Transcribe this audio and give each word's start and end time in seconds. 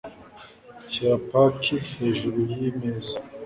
Shyira 0.91 1.17
paki 1.29 1.75
hejuru 1.97 2.37
yimeza. 2.51 3.15